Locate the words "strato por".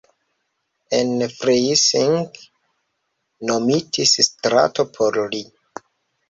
4.29-5.21